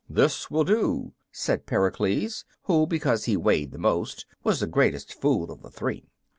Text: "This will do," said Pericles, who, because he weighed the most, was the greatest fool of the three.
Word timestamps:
"This 0.09 0.49
will 0.49 0.63
do," 0.63 1.13
said 1.31 1.67
Pericles, 1.67 2.43
who, 2.63 2.87
because 2.87 3.25
he 3.25 3.37
weighed 3.37 3.69
the 3.71 3.77
most, 3.77 4.25
was 4.43 4.59
the 4.59 4.65
greatest 4.65 5.13
fool 5.13 5.51
of 5.51 5.61
the 5.61 5.69
three. 5.69 6.09